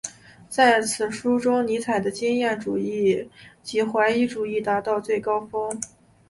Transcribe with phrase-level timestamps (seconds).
[0.49, 3.29] 在此书中尼采的经验主义
[3.61, 5.79] 及怀疑主义达到最高峰。